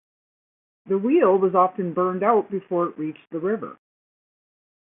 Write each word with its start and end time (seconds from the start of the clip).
The 0.87 0.97
wheel 0.97 1.37
was 1.37 1.53
often 1.53 1.93
burned 1.93 2.23
out 2.23 2.49
before 2.49 2.87
it 2.89 2.97
reached 2.97 3.29
the 3.29 3.39
river. 3.39 3.77